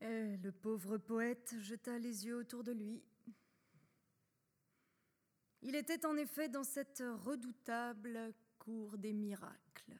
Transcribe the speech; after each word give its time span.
Et 0.00 0.36
le 0.36 0.52
pauvre 0.52 0.98
poète 0.98 1.54
jeta 1.60 1.98
les 1.98 2.26
yeux 2.26 2.36
autour 2.36 2.62
de 2.62 2.72
lui. 2.72 3.02
Il 5.62 5.74
était 5.74 6.06
en 6.06 6.16
effet 6.16 6.48
dans 6.48 6.62
cette 6.62 7.02
redoutable 7.24 8.32
cour 8.58 8.96
des 8.96 9.12
miracles, 9.12 9.98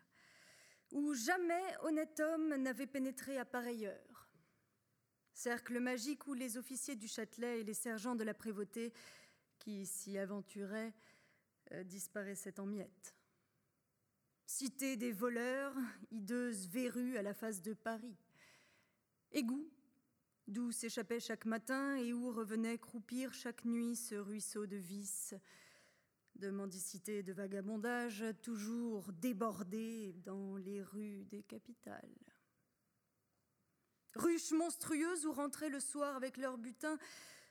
où 0.92 1.14
jamais 1.14 1.76
honnête 1.82 2.20
homme 2.20 2.54
n'avait 2.56 2.86
pénétré 2.86 3.38
à 3.38 3.44
pareille 3.44 3.86
heure. 3.86 4.28
Cercle 5.32 5.80
magique 5.80 6.26
où 6.26 6.34
les 6.34 6.56
officiers 6.56 6.96
du 6.96 7.08
Châtelet 7.08 7.60
et 7.60 7.64
les 7.64 7.74
sergents 7.74 8.16
de 8.16 8.24
la 8.24 8.34
prévôté 8.34 8.92
qui 9.58 9.86
s'y 9.86 10.16
aventuraient 10.18 10.94
euh, 11.72 11.84
disparaissaient 11.84 12.60
en 12.60 12.66
miettes. 12.66 13.14
Cité 14.46 14.96
des 14.96 15.12
voleurs, 15.12 15.76
hideuse 16.10 16.68
verrue 16.68 17.18
à 17.18 17.22
la 17.22 17.34
face 17.34 17.60
de 17.60 17.74
Paris. 17.74 18.16
Égout, 19.30 19.70
d'où 20.48 20.72
s'échappait 20.72 21.20
chaque 21.20 21.44
matin 21.44 21.96
et 21.96 22.12
où 22.12 22.32
revenait 22.32 22.78
croupir 22.78 23.32
chaque 23.32 23.64
nuit 23.64 23.94
ce 23.94 24.14
ruisseau 24.14 24.66
de 24.66 24.76
vices, 24.76 25.34
de 26.36 26.50
mendicité 26.50 27.18
et 27.18 27.22
de 27.22 27.32
vagabondage, 27.32 28.24
toujours 28.42 29.12
débordé 29.12 30.14
dans 30.24 30.56
les 30.56 30.82
rues 30.82 31.24
des 31.26 31.42
capitales. 31.42 32.16
Ruches 34.14 34.52
monstrueuses 34.52 35.26
où 35.26 35.32
rentraient 35.32 35.68
le 35.68 35.80
soir 35.80 36.16
avec 36.16 36.38
leur 36.38 36.56
butin 36.56 36.98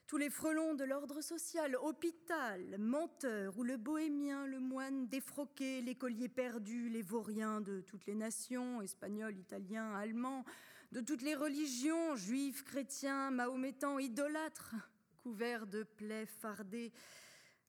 tous 0.08 0.18
les 0.18 0.30
frelons 0.30 0.73
de 0.73 0.86
l'ordre 0.86 1.22
social, 1.22 1.76
hôpital, 1.76 2.78
menteurs, 2.80 3.58
où 3.58 3.64
le 3.64 3.76
bohémien, 3.76 4.48
le 4.48 4.59
moine 4.59 5.08
défroqué, 5.08 5.82
l'écolier 5.82 6.30
perdu, 6.30 6.88
les 6.88 7.02
vauriens 7.02 7.59
de 7.59 7.82
toutes 7.82 8.06
les 8.06 8.16
nations, 8.16 8.82
espagnols, 8.82 9.38
italiens, 9.38 9.94
allemands, 9.95 10.45
de 10.91 11.02
toutes 11.02 11.22
les 11.22 11.36
religions, 11.36 12.16
juifs, 12.16 12.64
chrétiens, 12.64 13.32
mahométans, 13.32 14.00
idolâtres, 14.00 14.76
couverts 15.18 15.68
de 15.68 15.84
plaies 15.84 16.25
fardées, 16.25 16.94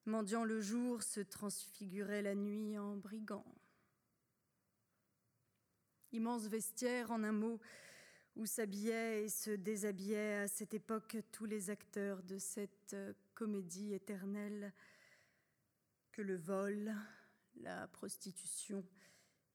mendiant 0.07 0.45
le 0.45 0.61
jour, 0.61 1.03
se 1.03 1.21
transfigurait 1.21 2.23
la 2.23 2.35
nuit 2.35 2.79
en 2.79 2.97
brigands. 2.97 3.55
Immense 6.13 6.47
vestiaire, 6.47 7.11
en 7.11 7.23
un 7.25 7.33
mot, 7.33 7.61
où 8.37 8.47
s'habillaient 8.47 9.25
et 9.25 9.29
se 9.29 9.51
déshabillaient 9.51 10.39
à 10.39 10.49
cette 10.49 10.73
époque 10.73 11.17
tous 11.33 11.45
les 11.45 11.71
acteurs 11.71 12.23
de 12.23 12.39
cette 12.39 12.95
euh, 12.95 13.13
comédie 13.35 13.95
éternelle 13.95 14.73
que 16.13 16.23
le 16.23 16.37
vol, 16.37 16.95
la 17.57 17.89
prostitution 17.89 18.87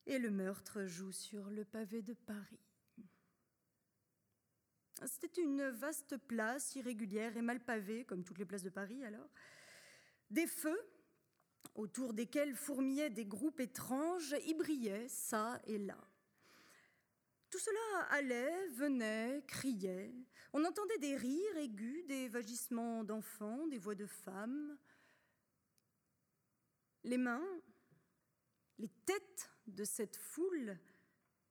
et 0.06 0.20
le 0.20 0.30
meurtre 0.32 0.86
jouent 0.86 1.14
sur 1.14 1.50
le 1.50 1.64
pavé 1.64 2.02
de 2.02 2.14
Paris. 2.14 2.73
C'était 5.06 5.42
une 5.42 5.70
vaste 5.70 6.18
place 6.18 6.76
irrégulière 6.76 7.36
et 7.36 7.42
mal 7.42 7.60
pavée, 7.60 8.06
comme 8.06 8.24
toutes 8.24 8.38
les 8.38 8.46
places 8.46 8.64
de 8.64 8.70
Paris 8.70 9.04
alors. 9.04 9.30
Des 10.30 10.48
feux, 10.48 10.80
autour 11.76 12.14
desquels 12.14 12.56
fourmillaient 12.56 13.10
des 13.10 13.26
groupes 13.26 13.60
étranges, 13.60 14.36
y 14.46 14.54
brillaient 14.54 15.08
ça 15.10 15.60
et 15.66 15.78
là. 15.78 15.98
Tout 17.50 17.60
cela 17.60 18.06
allait, 18.10 18.68
venait, 18.70 19.44
criait. 19.48 20.14
On 20.54 20.66
entendait 20.66 20.98
des 20.98 21.16
rires 21.16 21.58
aigus, 21.58 22.06
des 22.08 22.28
vagissements 22.28 23.04
d'enfants, 23.04 23.68
des 23.68 23.78
voix 23.78 23.96
de 23.96 24.08
femmes. 24.08 24.78
Les 27.04 27.18
mains, 27.18 27.46
les 28.80 28.90
têtes 29.06 29.52
de 29.68 29.84
cette 29.84 30.16
foule 30.16 30.80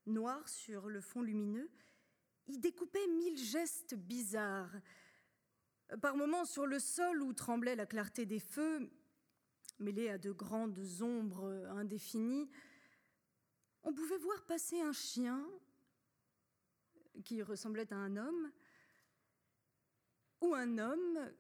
noire 0.07 0.49
sur 0.49 0.89
le 0.89 1.01
fond 1.01 1.23
lumineux, 1.23 1.71
y 2.47 2.59
découpaient 2.59 3.07
mille 3.09 3.39
gestes 3.39 3.95
bizarres. 3.95 4.75
Par 6.01 6.17
moments, 6.17 6.45
sur 6.45 6.67
le 6.67 6.79
sol 6.79 7.23
où 7.23 7.33
tremblait 7.33 7.77
la 7.77 7.87
clarté 7.87 8.25
des 8.25 8.41
feux, 8.41 8.91
mêlée 9.79 10.09
à 10.09 10.19
de 10.19 10.33
grandes 10.33 10.81
ombres 11.01 11.67
indéfinies, 11.71 12.51
on 13.83 13.93
pouvait 13.93 14.19
voir 14.19 14.45
passer 14.45 14.81
un 14.81 14.93
chien 14.93 15.45
qui 17.25 17.43
ressemblait 17.43 17.93
à 17.93 17.97
un 17.97 18.17
homme, 18.17 18.53
ou 20.41 20.55
un 20.55 20.79
homme 20.79 21.33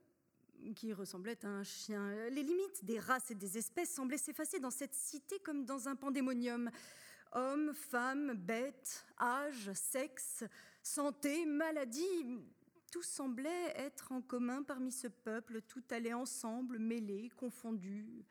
qui 0.76 0.92
ressemblait 0.92 1.44
à 1.44 1.48
un 1.48 1.64
chien. 1.64 2.28
Les 2.30 2.42
limites 2.42 2.84
des 2.84 2.98
races 2.98 3.30
et 3.30 3.34
des 3.34 3.58
espèces 3.58 3.94
semblaient 3.94 4.18
s'effacer 4.18 4.60
dans 4.60 4.70
cette 4.70 4.94
cité 4.94 5.40
comme 5.40 5.64
dans 5.64 5.88
un 5.88 5.96
pandémonium. 5.96 6.70
Hommes, 7.32 7.72
femmes, 7.74 8.34
bêtes, 8.34 9.06
âge, 9.18 9.72
sexe, 9.72 10.44
santé, 10.82 11.46
maladie, 11.46 12.26
tout 12.90 13.02
semblait 13.02 13.72
être 13.76 14.12
en 14.12 14.20
commun 14.20 14.62
parmi 14.62 14.92
ce 14.92 15.08
peuple, 15.08 15.62
tout 15.62 15.84
allait 15.90 16.12
ensemble, 16.12 16.78
mêlé, 16.78 17.30
confondu, 17.30 18.26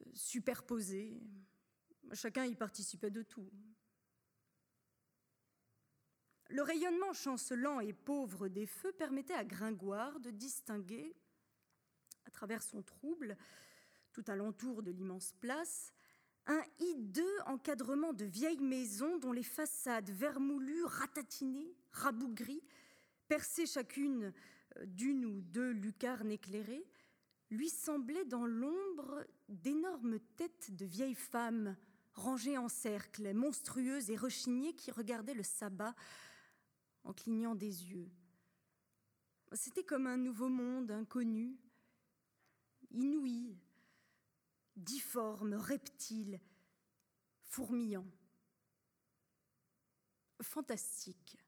euh, 0.00 0.10
superposé. 0.12 1.22
Chacun 2.12 2.44
y 2.44 2.54
participait 2.54 3.10
de 3.10 3.22
tout. 3.22 3.50
Le 6.50 6.62
rayonnement 6.62 7.12
chancelant 7.12 7.80
et 7.80 7.92
pauvre 7.92 8.48
des 8.48 8.66
feux 8.66 8.92
permettait 8.92 9.34
à 9.34 9.44
Gringoire 9.44 10.20
de 10.20 10.30
distinguer, 10.30 11.16
à 12.24 12.30
travers 12.30 12.62
son 12.62 12.82
trouble, 12.82 13.36
tout 14.12 14.24
alentour 14.28 14.82
de 14.82 14.92
l'immense 14.92 15.32
place, 15.40 15.92
un 16.46 16.62
hideux 16.78 17.40
encadrement 17.46 18.12
de 18.12 18.24
vieilles 18.24 18.60
maisons 18.60 19.18
dont 19.18 19.32
les 19.32 19.42
façades 19.42 20.10
vermoulues, 20.10 20.84
ratatinées, 20.84 21.74
rabougries, 21.92 22.62
percées 23.28 23.66
chacune 23.66 24.32
euh, 24.78 24.86
d'une 24.86 25.24
ou 25.24 25.40
deux 25.40 25.70
lucarnes 25.70 26.30
éclairées, 26.30 26.86
lui 27.50 27.68
semblaient 27.68 28.24
dans 28.24 28.46
l'ombre 28.46 29.24
d'énormes 29.48 30.18
têtes 30.36 30.74
de 30.74 30.84
vieilles 30.84 31.14
femmes 31.14 31.76
rangées 32.14 32.58
en 32.58 32.68
cercle, 32.68 33.32
monstrueuses 33.34 34.10
et 34.10 34.16
rechignées 34.16 34.74
qui 34.74 34.90
regardaient 34.90 35.34
le 35.34 35.42
sabbat 35.42 35.94
en 37.04 37.12
clignant 37.12 37.54
des 37.54 37.90
yeux. 37.90 38.10
C'était 39.52 39.84
comme 39.84 40.06
un 40.06 40.16
nouveau 40.16 40.48
monde 40.48 40.90
inconnu, 40.90 41.56
inouï, 42.90 43.56
difforme, 44.76 45.54
reptile, 45.54 46.40
fourmillant, 47.44 48.06
fantastique. 50.42 51.38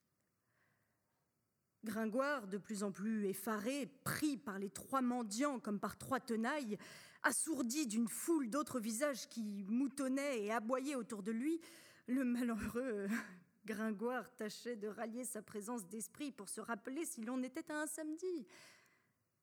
Gringoire, 1.85 2.49
de 2.49 2.59
plus 2.59 2.83
en 2.83 2.91
plus 2.91 3.27
effaré, 3.27 3.87
pris 4.05 4.37
par 4.37 4.59
les 4.59 4.71
trois 4.71 5.01
mendiants 5.01 5.61
comme 5.61 5.79
par 5.79 5.97
trois 5.97 6.21
tenailles, 6.21 6.77
assourdi 7.23 7.87
d'une 7.87 8.09
foule 8.09 8.51
d'autres 8.51 8.81
visages 8.81 9.29
qui 9.29 9.65
moutonnaient 9.69 10.45
et 10.45 10.53
aboyaient 10.53 10.97
autour 10.97 11.23
de 11.23 11.33
lui, 11.33 11.61
le 12.07 12.25
malheureux 12.25 13.07
Gringoire 13.65 14.35
tâchait 14.37 14.77
de 14.77 14.89
rallier 14.89 15.25
sa 15.25 15.43
présence 15.43 15.87
d'esprit 15.87 16.33
pour 16.33 16.49
se 16.49 16.61
rappeler 16.61 17.05
si 17.05 17.21
l'on 17.21 17.43
était 17.43 17.71
à 17.71 17.83
un 17.83 17.87
samedi. 17.87 18.47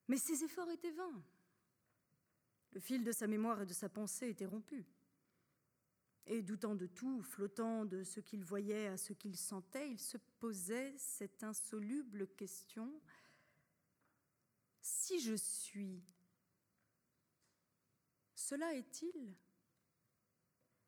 Mais 0.08 0.18
ses 0.18 0.44
efforts 0.44 0.72
étaient 0.72 0.92
vains. 0.92 1.24
Le 2.76 2.82
fil 2.82 3.06
de 3.06 3.14
sa 3.14 3.26
mémoire 3.26 3.62
et 3.62 3.66
de 3.66 3.74
sa 3.74 3.88
pensée 3.88 4.28
était 4.28 4.46
rompu. 4.46 4.86
Et 6.28 6.42
doutant 6.42 6.76
de 6.76 6.88
tout, 6.88 7.22
flottant 7.22 7.86
de 7.86 8.04
ce 8.04 8.20
qu'il 8.20 8.44
voyait 8.44 8.88
à 8.88 8.98
ce 8.98 9.14
qu'il 9.14 9.38
sentait, 9.38 9.92
il 9.92 10.00
se 10.00 10.18
posait 10.40 10.94
cette 10.98 11.42
insoluble 11.44 12.28
question 12.36 12.92
Si 14.82 15.22
je 15.22 15.36
suis, 15.36 16.04
cela 18.36 18.74
est-il? 18.74 19.36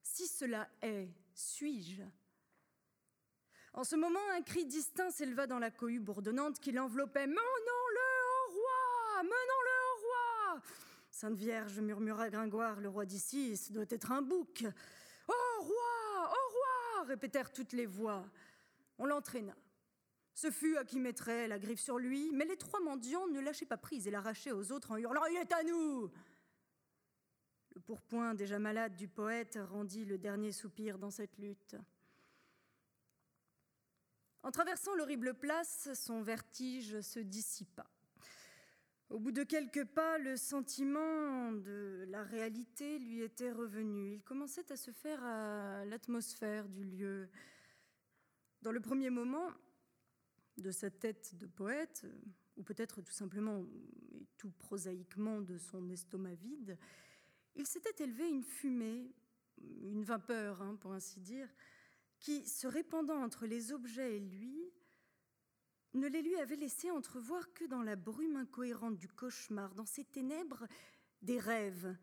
Si 0.04 0.28
cela 0.28 0.70
est, 0.82 1.08
suis-je? 1.34 2.04
En 3.72 3.86
ce 3.86 3.96
moment, 3.96 4.20
un 4.32 4.42
cri 4.42 4.66
distinct 4.66 5.12
s'éleva 5.12 5.48
dans 5.48 5.60
la 5.60 5.72
cohue 5.72 6.02
bourdonnante 6.02 6.60
qui 6.60 6.74
l'enveloppait. 6.74 7.28
Menons-le 7.28 7.40
au 7.40 8.52
roi 8.52 9.24
Menons-le 9.24 9.94
au 9.94 10.02
roi 10.02 10.62
Sainte 11.18 11.36
Vierge, 11.36 11.80
murmura 11.80 12.30
Gringoire, 12.30 12.80
le 12.80 12.90
roi 12.90 13.04
d'ici, 13.04 13.58
ce 13.58 13.74
doit 13.74 13.88
être 13.90 14.12
un 14.12 14.22
bouc. 14.22 14.64
Au 15.28 15.64
roi 15.64 16.30
Au 16.30 16.52
roi 16.52 17.06
répétèrent 17.08 17.52
toutes 17.52 17.74
les 17.74 17.88
voix. 17.88 18.24
On 19.00 19.08
l'entraîna. 19.08 19.56
Ce 20.36 20.52
fut 20.52 20.78
à 20.78 20.86
qui 20.86 21.00
mettrait 21.00 21.48
la 21.48 21.58
griffe 21.58 21.80
sur 21.80 21.98
lui, 21.98 22.30
mais 22.34 22.46
les 22.46 22.56
trois 22.56 22.82
mendiants 22.82 23.26
ne 23.30 23.40
lâchaient 23.40 23.66
pas 23.66 23.78
prise 23.78 24.08
et 24.08 24.12
l'arrachaient 24.12 24.52
aux 24.52 24.72
autres 24.72 24.92
en 24.92 24.98
hurlant 24.98 25.26
Il 25.26 25.38
est 25.38 25.52
à 25.52 25.64
nous 25.64 26.12
Le 27.74 27.82
pourpoint 27.82 28.36
déjà 28.36 28.60
malade 28.60 28.96
du 28.96 29.08
poète 29.08 29.58
rendit 29.72 30.06
le 30.06 30.20
dernier 30.20 30.52
soupir 30.52 31.00
dans 31.00 31.10
cette 31.10 31.40
lutte. 31.40 31.76
En 34.44 34.52
traversant 34.52 34.94
l'horrible 34.94 35.34
place, 35.34 35.90
son 35.96 36.22
vertige 36.22 37.02
se 37.02 37.20
dissipa. 37.20 37.88
Au 39.10 39.20
bout 39.20 39.32
de 39.32 39.44
quelques 39.44 39.86
pas, 39.86 40.18
le 40.18 40.36
sentiment 40.36 41.54
de 41.54 42.06
la 42.10 42.24
réalité 42.24 43.00
lui 43.00 43.22
était 43.22 43.52
revenu. 43.52 44.16
Il 44.16 44.24
commençait 44.24 44.70
à 44.70 44.76
se 44.76 44.92
faire 44.92 45.24
à 45.24 45.86
l'atmosphère 45.86 46.68
du 46.68 46.84
lieu. 46.84 47.30
Dans 48.62 48.74
le 48.74 48.82
premier 48.82 49.10
moment, 49.10 49.50
de 50.58 50.72
sa 50.72 50.90
tête 50.90 51.36
de 51.38 51.46
poète, 51.46 52.06
ou 52.58 52.64
peut-être 52.64 53.02
tout 53.02 53.14
simplement 53.14 53.66
et 54.14 54.28
tout 54.36 54.52
prosaïquement 54.60 55.40
de 55.40 55.58
son 55.58 55.90
estomac 55.90 56.36
vide, 56.36 56.78
il 57.56 57.66
s'était 57.66 58.04
élevé 58.04 58.28
une 58.28 58.44
fumée, 58.44 59.14
une 59.84 60.04
vapeur, 60.04 60.62
hein, 60.62 60.76
pour 60.76 60.92
ainsi 60.92 61.22
dire, 61.22 61.48
qui, 62.20 62.46
se 62.46 62.68
répandant 62.68 63.24
entre 63.24 63.46
les 63.46 63.72
objets 63.72 64.18
et 64.18 64.20
lui, 64.20 64.72
ne 66.00 66.08
les 66.08 66.22
lui 66.22 66.36
avait 66.38 66.56
laissé 66.56 66.92
entrevoir 66.92 67.54
que 67.54 67.66
dans 67.66 67.82
la 67.82 67.96
brume 67.96 68.36
incohérente 68.36 68.98
du 68.98 69.08
cauchemar, 69.08 69.74
dans 69.76 69.86
ces 69.86 70.04
ténèbres 70.04 70.68
des 71.22 71.40
rêves 71.40 71.96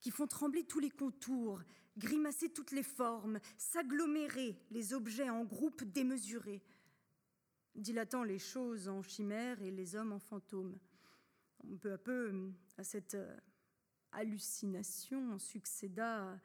qui 0.00 0.10
font 0.10 0.26
trembler 0.26 0.64
tous 0.64 0.78
les 0.78 0.90
contours, 0.90 1.62
grimacer 1.96 2.50
toutes 2.50 2.72
les 2.72 2.82
formes, 2.82 3.38
s'agglomérer 3.58 4.56
les 4.70 4.94
objets 4.94 5.30
en 5.30 5.44
groupes 5.44 5.84
démesurés, 5.84 6.62
dilatant 7.74 8.24
les 8.24 8.38
choses 8.38 8.88
en 8.88 9.02
chimères 9.02 9.60
et 9.62 9.70
les 9.70 9.94
hommes 9.94 10.12
en 10.12 10.18
fantômes. 10.18 10.78
Peu 11.80 11.92
à 11.92 11.98
peu, 11.98 12.52
à 12.78 12.84
cette 12.84 13.14
euh, 13.14 13.36
hallucination 14.12 15.38
succéda 15.38 16.40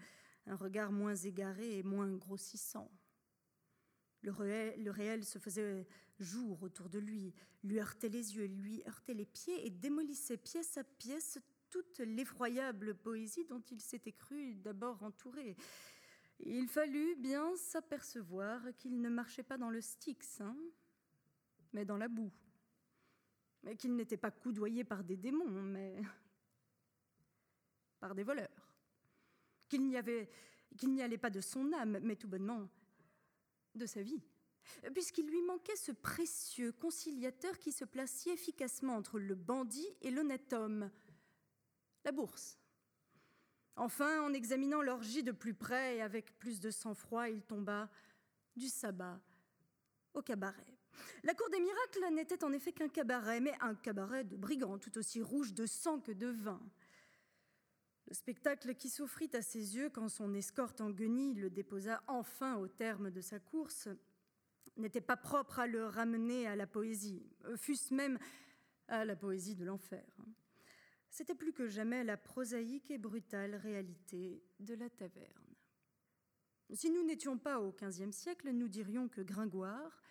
un 0.48 0.56
regard 0.56 0.92
moins 0.92 1.16
égaré 1.16 1.78
et 1.78 1.84
moins 1.84 2.12
grossissant. 2.12 2.90
Le 4.26 4.90
réel, 4.90 5.24
se 5.24 5.38
faisait 5.38 5.86
jour 6.20 6.64
autour 6.64 6.90
de 6.90 6.98
lui, 6.98 7.32
lui 7.64 7.80
heurtait 7.80 8.10
les 8.10 8.36
yeux, 8.36 8.46
lui 8.46 8.82
heurtait 8.88 9.14
les 9.14 9.28
pieds 9.28 9.68
et 9.68 9.70
démolissait 9.70 10.38
pièce 10.38 10.78
à 10.78 10.84
pièce 10.84 11.38
toute 11.70 12.00
l'effroyable 12.00 12.96
poésie 12.96 13.46
dont 13.46 13.62
il 13.70 13.80
s'était 13.80 14.14
cru 14.14 14.56
d'abord 14.56 15.04
entouré. 15.04 15.56
Il 16.40 16.68
fallut 16.68 17.16
bien 17.18 17.56
s'apercevoir 17.56 18.62
qu'il 18.78 19.00
ne 19.00 19.10
marchait 19.10 19.44
pas 19.44 19.58
dans 19.58 19.70
le 19.70 19.80
Styx, 19.80 20.42
hein, 20.42 20.58
mais 21.74 21.86
dans 21.86 21.98
la 21.98 22.08
boue, 22.08 22.32
qu'il 23.78 23.96
n'était 23.96 24.18
pas 24.18 24.32
coudoyé 24.32 24.84
par 24.84 25.04
des 25.04 25.18
démons, 25.18 25.62
mais 25.62 26.02
par 28.00 28.16
des 28.16 28.24
voleurs, 28.24 28.74
qu'il 29.70 29.88
n'y 29.88 29.98
allait 31.02 31.18
pas 31.18 31.30
de 31.30 31.42
son 31.42 31.72
âme, 31.74 32.00
mais 32.02 32.16
tout 32.16 32.28
bonnement 32.28 32.68
de 33.76 33.86
sa 33.86 34.02
vie, 34.02 34.22
puisqu'il 34.94 35.28
lui 35.28 35.42
manquait 35.44 35.76
ce 35.76 35.92
précieux 35.92 36.72
conciliateur 36.72 37.60
qui 37.60 37.72
se 37.72 37.86
si 38.06 38.30
efficacement 38.30 38.96
entre 38.96 39.20
le 39.20 39.36
bandit 39.36 39.88
et 40.02 40.12
l'honnête 40.12 40.54
homme, 40.54 40.90
la 42.04 42.12
bourse. 42.12 42.58
Enfin, 43.78 44.22
en 44.22 44.34
examinant 44.34 44.82
l'orgie 44.82 45.24
de 45.24 45.32
plus 45.32 45.54
près 45.54 45.98
et 45.98 46.02
avec 46.02 46.38
plus 46.40 46.60
de 46.60 46.72
sang-froid, 46.72 47.28
il 47.30 47.42
tomba 47.42 47.90
du 48.56 48.70
sabbat 48.70 49.20
au 50.14 50.22
cabaret. 50.22 50.78
La 51.24 51.34
cour 51.34 51.50
des 51.50 51.60
miracles 51.60 52.14
n'était 52.14 52.44
en 52.46 52.54
effet 52.54 52.72
qu'un 52.72 52.88
cabaret, 52.88 53.42
mais 53.42 53.54
un 53.60 53.76
cabaret 53.76 54.24
de 54.24 54.38
brigands, 54.38 54.78
tout 54.78 54.98
aussi 54.98 55.22
rouge 55.22 55.54
de 55.54 55.66
sang 55.66 56.00
que 56.00 56.14
de 56.14 56.28
vin. 56.28 56.62
Le 58.08 58.14
spectacle 58.14 58.76
qui 58.76 58.90
s'offrit 58.90 59.30
à 59.34 59.42
ses 59.42 59.76
yeux 59.76 59.90
quand 59.90 60.10
son 60.10 60.34
escorte 60.34 60.82
en 60.82 60.92
guenille 60.92 61.36
le 61.36 61.50
déposa 61.50 62.04
enfin 62.08 62.56
au 62.58 62.68
terme 62.68 63.10
de 63.10 63.22
sa 63.22 63.40
course 63.40 63.90
n'était 64.78 65.02
pas 65.02 65.18
propre 65.18 65.60
à 65.60 65.68
le 65.68 65.86
ramener 65.86 66.48
à 66.48 66.56
la 66.56 66.68
poésie, 66.68 67.26
fût-ce 67.56 67.94
même 67.94 68.20
à 68.88 69.06
la 69.06 69.16
poésie 69.16 69.56
de 69.56 69.66
l'enfer 69.66 70.06
c'était 71.16 71.34
plus 71.34 71.54
que 71.54 71.66
jamais 71.66 72.04
la 72.04 72.18
prosaïque 72.18 72.92
et 72.92 72.98
brutale 72.98 73.56
réalité 73.56 74.44
de 74.60 74.74
la 74.74 74.90
taverne. 74.90 75.56
Si 76.74 76.90
nous 76.90 77.06
n'étions 77.06 77.38
pas 77.38 77.62
au 77.62 77.72
XVe 77.72 78.12
siècle, 78.12 78.52
nous 78.52 78.68
dirions 78.68 79.08
que 79.08 79.22
Gringoire 79.22 80.04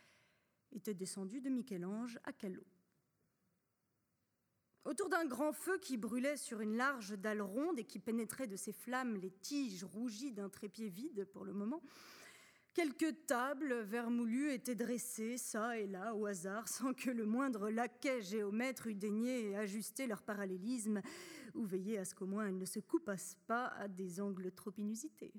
était 0.73 0.94
descendu 0.94 1.43
de 1.43 1.50
Michel-Ange 1.50 2.19
à 2.25 2.32
Callot. 2.32 2.64
Autour 4.85 5.09
d'un 5.09 5.25
grand 5.25 5.53
feu 5.53 5.79
qui 5.79 5.97
brûlait 5.97 6.37
sur 6.37 6.61
une 6.61 6.77
large 6.77 7.19
dalle 7.19 7.41
ronde 7.41 7.79
et 7.79 7.85
qui 7.85 7.99
pénétrait 7.99 8.47
de 8.47 8.57
ses 8.57 8.73
flammes 8.73 9.17
les 9.17 9.31
tiges 9.31 9.85
rougies 9.85 10.33
d'un 10.33 10.49
trépied 10.49 10.89
vide 10.89 11.25
pour 11.33 11.45
le 11.45 11.53
moment, 11.53 11.83
Quelques 12.75 13.27
tables 13.27 13.83
vermoulues 13.83 14.53
étaient 14.53 14.75
dressées, 14.75 15.39
ça 15.39 15.79
et 15.79 15.87
là, 15.87 16.13
au 16.13 16.27
hasard, 16.27 16.67
sans 16.67 16.93
que 16.93 17.09
le 17.09 17.25
moindre 17.25 17.71
laquais 17.71 18.21
géomètre 18.21 18.89
eût 18.89 18.97
daigné 18.97 19.55
ajuster 19.57 20.09
leur 20.09 20.23
parallélisme 20.23 21.01
ou 21.55 21.65
veiller 21.65 21.99
à 21.99 22.05
ce 22.05 22.17
qu'au 22.17 22.27
moins 22.27 22.49
elles 22.49 22.59
ne 22.59 22.65
se 22.65 22.81
coupassent 22.81 23.39
pas 23.47 23.69
à 23.79 23.87
des 23.87 24.21
angles 24.21 24.51
trop 24.51 24.73
inusités. 24.77 25.33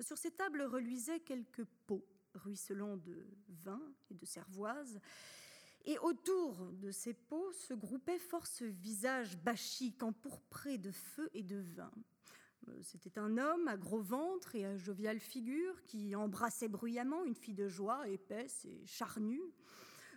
Sur 0.00 0.18
ces 0.18 0.32
tables 0.32 0.62
reluisaient 0.62 1.20
quelques 1.20 1.64
pots 1.86 2.04
ruisselants 2.34 2.96
de 2.96 3.24
vin 3.62 3.80
et 4.10 4.14
de 4.14 4.26
cervoise, 4.26 4.98
et 5.84 5.98
autour 5.98 6.56
de 6.80 6.90
ces 6.90 7.14
pots 7.14 7.52
se 7.52 7.74
groupaient 7.74 8.18
force 8.18 8.62
visages 8.62 9.36
bachiques, 9.38 10.02
empourprés 10.02 10.78
de 10.78 10.90
feu 10.90 11.28
et 11.34 11.42
de 11.42 11.58
vin. 11.58 11.92
Euh, 12.68 12.78
c'était 12.82 13.18
un 13.18 13.38
homme 13.38 13.66
à 13.68 13.76
gros 13.76 14.00
ventre 14.00 14.54
et 14.54 14.64
à 14.64 14.76
joviale 14.76 15.18
figure 15.18 15.82
qui 15.84 16.14
embrassait 16.14 16.68
bruyamment 16.68 17.24
une 17.24 17.34
fille 17.34 17.54
de 17.54 17.68
joie, 17.68 18.08
épaisse 18.08 18.64
et 18.64 18.86
charnue. 18.86 19.42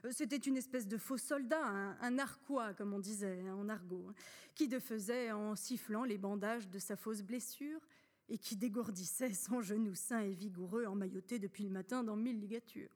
Euh, 0.06 0.12
c'était 0.12 0.38
une 0.38 0.58
espèce 0.58 0.88
de 0.88 0.98
faux 0.98 1.18
soldat, 1.18 1.66
un, 1.66 2.12
narquois, 2.12 2.74
comme 2.74 2.94
on 2.94 3.00
disait 3.00 3.50
en 3.50 3.68
argot, 3.70 4.08
hein, 4.10 4.14
qui 4.54 4.70
faisait 4.80 5.32
en 5.32 5.56
sifflant 5.56 6.04
les 6.04 6.18
bandages 6.18 6.70
de 6.70 6.80
sa 6.80 6.96
fausse 6.96 7.22
blessure 7.22 7.82
et 8.30 8.38
qui 8.38 8.56
dégourdissait 8.56 9.34
son 9.34 9.62
genou 9.62 9.96
sain 9.96 10.22
et 10.22 10.34
vigoureux 10.34 10.86
emmailloté 10.86 11.40
depuis 11.40 11.64
le 11.64 11.70
matin 11.70 12.04
dans 12.04 12.16
mille 12.16 12.40
ligatures. 12.40 12.90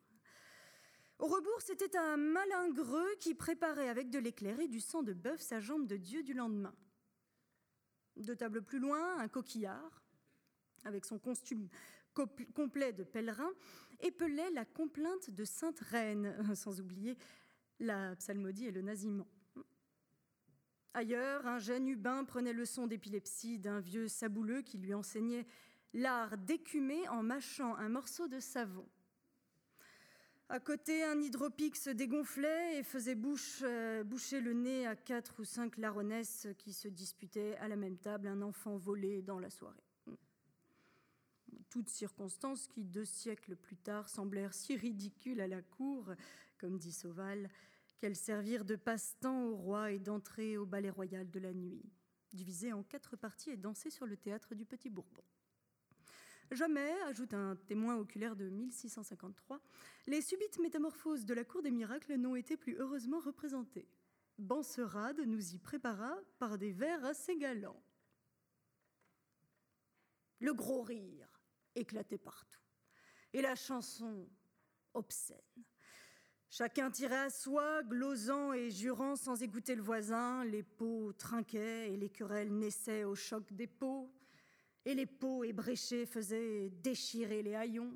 Au 1.19 1.27
rebours, 1.27 1.61
c'était 1.61 1.97
un 1.97 2.15
malingreux 2.15 3.15
qui 3.19 3.35
préparait 3.35 3.89
avec 3.89 4.09
de 4.09 4.19
l'éclair 4.19 4.57
et 4.61 4.69
du 4.69 4.79
sang 4.79 5.03
de 5.03 5.11
bœuf 5.11 5.41
sa 5.41 5.59
jambe 5.59 5.85
de 5.85 5.97
Dieu 5.97 6.23
du 6.23 6.33
lendemain. 6.33 6.73
Deux 8.15 8.37
tables 8.37 8.61
plus 8.61 8.79
loin, 8.79 9.19
un 9.19 9.27
coquillard, 9.27 10.01
avec 10.85 11.05
son 11.05 11.19
costume 11.19 11.67
complet 12.53 12.93
de 12.93 13.03
pèlerin, 13.03 13.51
épelait 13.99 14.49
la 14.51 14.63
complainte 14.63 15.29
de 15.29 15.43
Sainte 15.43 15.79
Reine, 15.79 16.35
sans 16.55 16.79
oublier 16.79 17.17
la 17.81 18.15
psalmodie 18.15 18.67
et 18.67 18.71
le 18.71 18.81
naziment. 18.81 19.27
Ailleurs, 20.93 21.45
un 21.45 21.59
jeune 21.59 21.87
Hubin 21.87 22.23
prenait 22.23 22.53
leçon 22.53 22.87
d'épilepsie 22.87 23.59
d'un 23.59 23.79
vieux 23.79 24.07
sabouleux 24.07 24.61
qui 24.61 24.77
lui 24.77 24.93
enseignait 24.93 25.45
l'art 25.93 26.37
d'écumer 26.37 27.07
en 27.09 27.23
mâchant 27.23 27.75
un 27.75 27.89
morceau 27.89 28.27
de 28.27 28.39
savon. 28.39 28.87
À 30.51 30.59
côté, 30.59 31.03
un 31.03 31.21
hydropique 31.21 31.75
se 31.75 31.91
dégonflait 31.91 32.79
et 32.79 32.83
faisait 32.83 33.15
euh, 33.61 34.03
boucher 34.03 34.41
le 34.41 34.53
nez 34.53 34.87
à 34.87 34.95
quatre 34.95 35.39
ou 35.39 35.43
cinq 35.43 35.77
larronnesses 35.77 36.47
qui 36.57 36.73
se 36.73 36.87
disputaient 36.87 37.55
à 37.57 37.67
la 37.67 37.75
même 37.75 37.99
table 37.99 38.27
un 38.27 38.41
enfant 38.41 38.75
volé 38.75 39.21
dans 39.21 39.37
la 39.37 39.51
soirée. 39.51 39.83
Toutes 41.69 41.89
circonstances 41.89 42.67
qui, 42.67 42.83
deux 42.83 43.05
siècles 43.05 43.55
plus 43.55 43.77
tard, 43.77 44.09
semblèrent 44.09 44.55
si 44.55 44.75
ridicules 44.75 45.39
à 45.39 45.47
la 45.47 45.61
cour, 45.61 46.11
comme 46.57 46.79
dit 46.79 46.93
Sauval, 46.93 47.47
qu'elles 47.99 48.15
servirent 48.15 48.65
de 48.65 48.75
passe-temps 48.75 49.49
au 49.49 49.55
roi 49.55 49.91
et 49.91 49.99
d'entrée 49.99 50.57
au 50.57 50.65
ballet 50.65 50.89
royal 50.89 51.29
de 51.29 51.39
la 51.39 51.53
nuit, 51.53 51.85
divisé 52.31 52.73
en 52.73 52.81
quatre 52.81 53.15
parties 53.15 53.51
et 53.51 53.57
dansé 53.57 53.91
sur 53.91 54.07
le 54.07 54.17
théâtre 54.17 54.55
du 54.55 54.65
Petit 54.65 54.89
Bourbon. 54.89 55.21
Jamais, 56.51 56.91
ajoute 57.03 57.33
un 57.35 57.55
témoin 57.55 57.97
oculaire 57.97 58.35
de 58.35 58.49
1653, 58.49 59.61
les 60.07 60.21
subites 60.21 60.57
métamorphoses 60.59 61.25
de 61.25 61.35
la 61.35 61.43
cour 61.43 61.61
des 61.61 61.69
miracles 61.69 62.15
n'ont 62.15 62.35
été 62.35 62.57
plus 62.57 62.75
heureusement 62.79 63.19
représentées. 63.19 63.87
Banserade 64.39 65.19
nous 65.19 65.53
y 65.53 65.59
prépara 65.59 66.17
par 66.39 66.57
des 66.57 66.71
vers 66.71 67.05
assez 67.05 67.37
galants. 67.37 67.83
Le 70.39 70.53
gros 70.53 70.81
rire 70.81 71.29
éclatait 71.75 72.17
partout, 72.17 72.61
et 73.33 73.41
la 73.41 73.55
chanson 73.55 74.27
obscène. 74.95 75.37
Chacun 76.49 76.89
tirait 76.89 77.25
à 77.25 77.29
soi, 77.29 77.83
glosant 77.83 78.53
et 78.53 78.71
jurant 78.71 79.15
sans 79.15 79.43
écouter 79.43 79.75
le 79.75 79.83
voisin, 79.83 80.43
les 80.45 80.63
pots 80.63 81.13
trinquaient 81.13 81.93
et 81.93 81.97
les 81.97 82.09
querelles 82.09 82.57
naissaient 82.57 83.03
au 83.03 83.13
choc 83.13 83.53
des 83.53 83.67
pots 83.67 84.11
et 84.89 84.95
les 84.95 85.05
pots 85.05 85.43
ébréchés 85.43 86.07
faisaient 86.07 86.71
déchirer 86.81 87.43
les 87.43 87.53
haillons. 87.53 87.93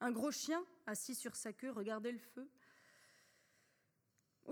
Un 0.00 0.10
gros 0.10 0.30
chien, 0.30 0.64
assis 0.86 1.14
sur 1.14 1.36
sa 1.36 1.52
queue, 1.52 1.70
regardait 1.70 2.12
le 2.12 2.18
feu. 2.18 2.48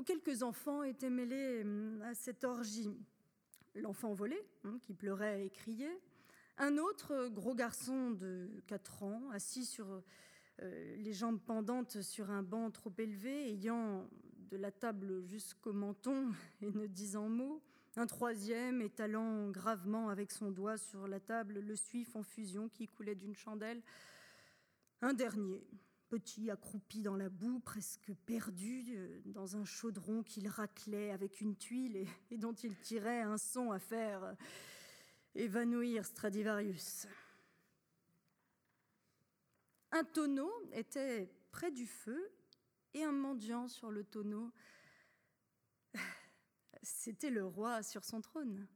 Quelques 0.05 0.43
enfants 0.43 0.83
étaient 0.83 1.09
mêlés 1.09 1.63
hum, 1.63 2.03
à 2.03 2.15
cette 2.15 2.45
orgie. 2.45 2.95
L'enfant 3.77 4.13
volé, 4.13 4.39
hein, 4.65 4.79
qui 4.83 4.93
pleurait 4.93 5.47
et 5.47 5.51
criait. 5.51 5.99
Un 6.59 6.77
autre 6.77 7.29
gros 7.29 7.55
garçon 7.55 8.11
de 8.11 8.63
4 8.67 9.03
ans, 9.03 9.31
assis 9.31 9.65
sur 9.65 10.03
euh, 10.61 10.97
les 10.97 11.15
jambes 11.15 11.41
pendantes 11.41 12.03
sur 12.03 12.31
un 12.31 12.43
banc 12.43 12.71
trop 12.71 12.93
élevé, 12.99 13.53
ayant 13.53 14.07
de 14.51 14.59
la 14.59 14.71
table 14.71 15.23
jusqu'au 15.23 15.73
menton 15.73 16.31
et 16.61 16.71
ne 16.71 16.87
disant 16.87 17.31
mot. 17.31 17.63
Un 17.97 18.07
troisième 18.07 18.81
étalant 18.83 19.51
gravement 19.51 20.11
avec 20.11 20.31
son 20.31 20.51
doigt 20.51 20.79
sur 20.79 21.09
la 21.09 21.19
table 21.19 21.59
le 21.59 21.75
suif 21.75 22.15
en 22.15 22.23
fusion 22.23 22.69
qui 22.69 22.87
coulait 22.87 23.17
d'une 23.17 23.35
chandelle. 23.35 23.83
Un 25.03 25.13
dernier, 25.13 25.67
petit 26.09 26.51
accroupi 26.51 27.03
dans 27.03 27.17
la 27.17 27.29
boue, 27.29 27.61
presque 27.61 28.13
perdu, 28.27 28.85
euh, 28.91 29.21
dans 29.25 29.57
un 29.57 29.65
chaudron 29.65 30.23
qu'il 30.23 30.49
raclait 30.49 31.11
avec 31.11 31.41
une 31.41 31.57
tuile 31.57 32.07
et, 32.31 32.37
dont 32.37 32.53
il 32.53 32.77
tirait 32.77 33.23
un 33.23 33.39
son 33.39 33.73
à 33.73 33.79
faire 33.79 34.25
euh, 34.25 34.35
évanouir 35.35 36.05
Stradivarius. 36.05 37.07
Un 39.93 40.05
tonneau 40.05 40.53
était 40.73 41.29
près 41.51 41.71
du 41.71 41.87
feu 41.87 42.31
et 42.95 43.05
un 43.05 43.13
mendiant 43.13 43.69
sur 43.69 43.91
le 43.91 44.05
tonneau. 44.05 44.53
C'était 46.83 47.31
le 47.31 47.45
roi 47.45 47.83
sur 47.83 48.05
son 48.05 48.21
trône. 48.21 48.67